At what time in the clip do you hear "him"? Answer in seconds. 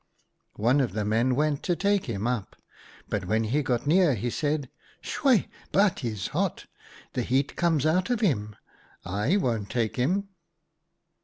2.07-2.25, 8.21-8.55, 9.97-10.29